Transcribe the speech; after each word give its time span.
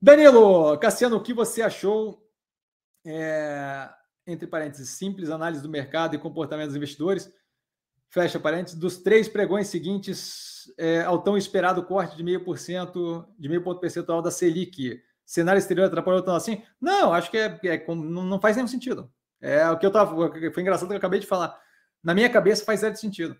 Danilo, 0.00 0.78
Cassiano, 0.78 1.16
o 1.16 1.22
que 1.22 1.34
você 1.34 1.62
achou, 1.62 2.22
é, 3.04 3.88
entre 4.26 4.46
parênteses, 4.46 4.90
simples 4.90 5.30
análise 5.30 5.62
do 5.62 5.68
mercado 5.68 6.14
e 6.14 6.18
comportamento 6.18 6.68
dos 6.68 6.76
investidores, 6.76 7.32
fecha 8.08 8.38
parênteses, 8.38 8.78
dos 8.78 8.98
três 8.98 9.28
pregões 9.28 9.68
seguintes 9.68 10.72
é, 10.78 11.02
ao 11.02 11.20
tão 11.20 11.36
esperado 11.36 11.84
corte 11.84 12.16
de 12.16 12.22
meio 12.22 12.44
por 12.44 12.58
cento, 12.58 13.26
de 13.38 13.48
meio 13.48 13.62
ponto 13.62 13.80
percentual 13.80 14.22
da 14.22 14.30
Selic, 14.30 15.02
cenário 15.28 15.58
exterior 15.58 15.86
atrapalhou 15.86 16.22
tanto 16.22 16.36
assim? 16.36 16.62
Não, 16.80 17.12
acho 17.12 17.30
que 17.30 17.36
é, 17.36 17.60
é, 17.64 17.86
não 17.86 18.40
faz 18.40 18.56
nenhum 18.56 18.68
sentido. 18.68 19.12
É 19.40 19.68
o 19.70 19.78
que 19.78 19.84
eu 19.84 19.92
tava. 19.92 20.30
Foi 20.52 20.62
engraçado 20.62 20.88
que 20.88 20.94
eu 20.94 20.98
acabei 20.98 21.20
de 21.20 21.26
falar. 21.26 21.56
Na 22.02 22.14
minha 22.14 22.30
cabeça 22.30 22.64
faz 22.64 22.80
zero 22.80 22.96
sentido. 22.96 23.36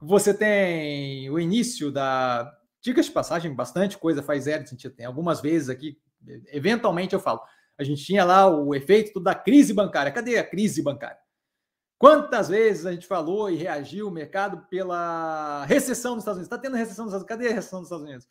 Você 0.00 0.34
tem 0.34 1.30
o 1.30 1.40
início 1.40 1.90
da. 1.90 2.52
Dicas 2.80 3.06
de 3.06 3.12
passagem, 3.12 3.54
bastante 3.54 3.98
coisa 3.98 4.22
faz 4.22 4.44
zero 4.44 4.66
sentido. 4.66 4.94
Tem 4.94 5.06
algumas 5.06 5.40
vezes 5.40 5.68
aqui, 5.68 5.98
eventualmente 6.52 7.14
eu 7.14 7.20
falo. 7.20 7.40
A 7.76 7.84
gente 7.84 8.04
tinha 8.04 8.24
lá 8.24 8.46
o 8.46 8.74
efeito 8.74 9.20
da 9.20 9.34
crise 9.34 9.72
bancária. 9.72 10.12
Cadê 10.12 10.38
a 10.38 10.44
crise 10.46 10.82
bancária? 10.82 11.18
Quantas 11.98 12.48
vezes 12.48 12.86
a 12.86 12.92
gente 12.92 13.06
falou 13.06 13.50
e 13.50 13.56
reagiu 13.56 14.08
o 14.08 14.10
mercado 14.10 14.66
pela 14.70 15.64
recessão 15.66 16.14
dos 16.14 16.22
Estados 16.22 16.38
Unidos? 16.38 16.46
Está 16.46 16.58
tendo 16.58 16.76
recessão 16.76 17.04
dos 17.04 17.14
Estados 17.14 17.30
Unidos? 17.30 17.44
Cadê 17.44 17.52
a 17.52 17.54
recessão 17.54 17.80
dos 17.80 17.86
Estados 17.88 18.06
Unidos? 18.06 18.28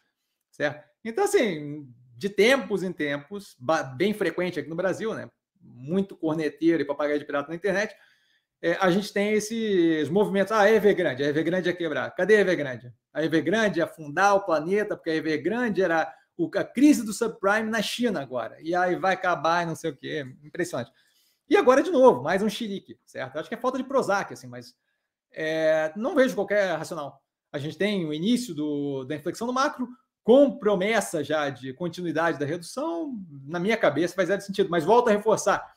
Certo? 0.52 0.90
Então, 1.06 1.24
assim, 1.24 1.88
de 2.18 2.30
tempos 2.30 2.82
em 2.82 2.92
tempos, 2.92 3.56
bem 3.96 4.14
frequente 4.14 4.60
aqui 4.60 4.70
no 4.70 4.76
Brasil, 4.76 5.14
né? 5.14 5.30
Muito 5.62 6.16
corneteiro 6.16 6.82
e 6.82 6.86
papagaio 6.86 7.20
de 7.20 7.26
pirata 7.26 7.50
na 7.50 7.56
internet, 7.56 7.96
é, 8.62 8.74
a 8.80 8.90
gente 8.92 9.14
tem 9.14 9.34
esses 9.34 10.10
movimentos. 10.10 10.52
Ah, 10.52 10.62
a 10.62 10.72
Evergrande, 10.72 11.24
a 11.24 11.28
Evergrande 11.28 11.70
ia 11.70 11.76
quebrar. 11.76 12.12
Cadê 12.12 12.36
a 12.36 12.42
Evergrande? 12.42 12.94
A 13.14 13.24
Evergrande 13.24 13.80
ia 13.80 13.86
afundar 13.86 14.36
o 14.36 14.46
planeta, 14.46 14.96
porque 14.96 15.10
a 15.10 15.16
Evergrande 15.16 15.82
era 15.82 16.14
a 16.56 16.64
crise 16.64 17.06
do 17.06 17.14
subprime 17.14 17.70
na 17.70 17.82
China 17.82 18.22
agora. 18.22 18.58
E 18.62 18.76
aí 18.76 18.96
vai 18.96 19.14
acabar 19.14 19.64
e 19.64 19.66
não 19.66 19.76
sei 19.76 19.92
o 19.92 19.96
quê. 19.96 20.26
Impressionante. 20.44 20.92
E 21.50 21.58
agora, 21.58 21.82
de 21.82 21.90
novo, 21.90 22.22
mais 22.22 22.44
um 22.44 22.50
xerique, 22.50 23.00
certo? 23.06 23.38
acho 23.38 23.50
que 23.50 23.56
é 23.56 23.58
falta 23.58 23.78
de 23.78 23.84
Prozac, 23.84 24.32
assim, 24.32 24.48
mas 24.48 24.76
é, 25.34 25.92
não 25.96 26.14
vejo 26.14 26.36
qualquer 26.36 26.78
racional. 26.78 27.22
A 27.52 27.58
gente 27.58 27.78
tem 27.78 28.06
o 28.06 28.14
início 28.14 28.54
do, 28.54 29.04
da 29.06 29.16
inflexão 29.16 29.48
do 29.48 29.54
macro, 29.54 29.88
com 30.24 30.60
promessa 30.60 31.24
já 31.24 31.50
de 31.50 31.74
continuidade 31.74 32.38
da 32.38 32.46
redução, 32.46 33.18
na 33.48 33.60
minha 33.60 33.76
cabeça 33.76 34.14
faz 34.14 34.28
zero 34.28 34.42
sentido. 34.42 34.70
Mas 34.70 34.86
volto 34.86 35.08
a 35.08 35.12
reforçar: 35.12 35.74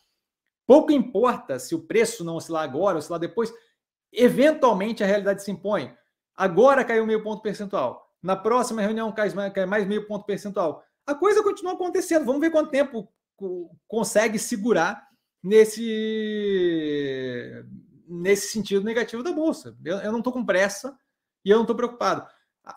pouco 0.73 0.91
importa 0.91 1.59
se 1.59 1.75
o 1.75 1.83
preço 1.83 2.25
não 2.25 2.37
oscilar 2.37 2.62
agora, 2.62 2.97
oscilar 2.97 3.20
depois, 3.20 3.53
eventualmente 4.11 5.05
a 5.05 5.06
realidade 5.06 5.42
se 5.42 5.51
impõe. 5.51 5.95
Agora 6.34 6.83
caiu 6.83 7.06
meio 7.06 7.23
ponto 7.23 7.42
percentual. 7.42 8.11
Na 8.23 8.34
próxima 8.34 8.81
reunião 8.81 9.12
cai 9.12 9.28
mais, 9.34 9.53
cai 9.53 9.67
mais 9.67 9.87
meio 9.87 10.06
ponto 10.06 10.25
percentual. 10.25 10.83
A 11.06 11.15
coisa 11.15 11.43
continua 11.43 11.75
acontecendo. 11.75 12.25
Vamos 12.25 12.41
ver 12.41 12.50
quanto 12.50 12.70
tempo 12.70 13.06
consegue 13.87 14.39
segurar 14.39 15.06
nesse, 15.43 15.83
nesse 18.09 18.48
sentido 18.48 18.83
negativo 18.83 19.23
da 19.23 19.33
bolsa. 19.33 19.77
Eu, 19.84 19.98
eu 19.98 20.11
não 20.11 20.20
estou 20.20 20.33
com 20.33 20.43
pressa 20.43 20.97
e 21.45 21.50
eu 21.50 21.56
não 21.56 21.65
estou 21.65 21.77
preocupado 21.77 22.27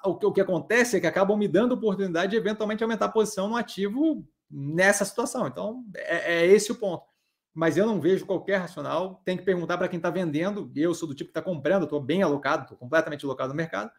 o 0.04 0.16
que, 0.16 0.26
o 0.26 0.34
que 0.34 0.42
acontece 0.42 0.98
é 0.98 1.00
que 1.00 1.08
acabam 1.08 1.38
me 1.38 1.48
dando 1.48 1.74
oportunidade 1.74 2.32
de 2.32 2.38
eventualmente 2.38 2.84
aumentar 2.84 3.06
a 3.06 3.10
posição 3.10 3.48
no 3.48 3.56
ativo 3.56 4.28
nessa 4.52 5.06
situação. 5.06 5.48
Então, 5.48 5.86
é, 5.96 6.40
é 6.40 6.46
esse 6.46 6.74
o 6.74 6.76
ponto. 6.76 7.15
Mas 7.56 7.78
eu 7.78 7.86
não 7.86 8.02
vejo 8.02 8.26
qualquer 8.26 8.58
racional. 8.58 9.22
Tem 9.24 9.38
que 9.38 9.44
perguntar 9.44 9.78
para 9.78 9.88
quem 9.88 9.96
está 9.96 10.10
vendendo. 10.10 10.70
Eu 10.76 10.94
sou 10.94 11.08
do 11.08 11.16
tipo 11.16 11.32
que 11.32 11.40
está 11.40 11.42
comprando, 11.42 11.84
estou 11.84 12.02
bem 12.02 12.22
alocado, 12.22 12.64
estou 12.64 12.78
completamente 12.78 13.26
alocado 13.26 13.50
no 13.50 13.56
mercado. 13.56 13.90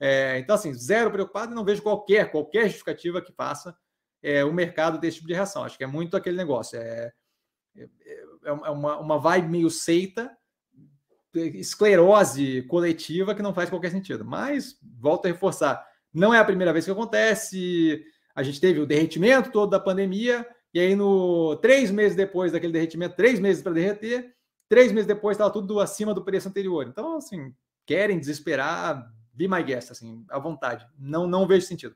É, 0.00 0.38
então, 0.38 0.56
assim, 0.56 0.72
zero 0.72 1.10
preocupado 1.10 1.54
não 1.54 1.62
vejo 1.64 1.82
qualquer, 1.82 2.30
qualquer 2.30 2.64
justificativa 2.64 3.20
que 3.20 3.30
faça 3.32 3.76
é, 4.22 4.42
o 4.42 4.52
mercado 4.52 4.98
desse 4.98 5.16
tipo 5.16 5.28
de 5.28 5.34
reação. 5.34 5.62
Acho 5.62 5.76
que 5.76 5.84
é 5.84 5.86
muito 5.86 6.16
aquele 6.16 6.38
negócio. 6.38 6.78
É, 6.78 7.12
é, 7.76 7.88
é 8.46 8.70
uma, 8.70 8.98
uma 8.98 9.18
vibe 9.18 9.48
meio 9.48 9.70
seita 9.70 10.34
esclerose 11.34 12.62
coletiva 12.62 13.34
que 13.34 13.42
não 13.42 13.54
faz 13.54 13.68
qualquer 13.68 13.90
sentido. 13.90 14.24
Mas, 14.24 14.78
volto 14.82 15.26
a 15.26 15.28
reforçar, 15.28 15.86
não 16.12 16.32
é 16.32 16.38
a 16.38 16.44
primeira 16.44 16.72
vez 16.72 16.86
que 16.86 16.90
acontece. 16.90 18.04
A 18.34 18.42
gente 18.42 18.60
teve 18.60 18.80
o 18.80 18.86
derretimento 18.86 19.50
todo 19.50 19.70
da 19.70 19.80
pandemia, 19.80 20.46
e 20.74 20.80
aí, 20.80 20.94
no 20.94 21.56
três 21.56 21.90
meses 21.90 22.16
depois 22.16 22.52
daquele 22.52 22.72
derretimento, 22.72 23.16
três 23.16 23.38
meses 23.38 23.62
para 23.62 23.72
derreter, 23.72 24.34
três 24.68 24.90
meses 24.90 25.06
depois 25.06 25.36
estava 25.36 25.52
tudo 25.52 25.80
acima 25.80 26.14
do 26.14 26.24
preço 26.24 26.48
anterior. 26.48 26.86
Então, 26.86 27.16
assim, 27.16 27.54
querem 27.86 28.18
desesperar, 28.18 29.12
be 29.32 29.46
my 29.46 29.62
guest, 29.62 29.90
assim, 29.90 30.24
à 30.30 30.38
vontade. 30.38 30.86
Não, 30.98 31.26
não 31.26 31.46
vejo 31.46 31.66
sentido. 31.66 31.94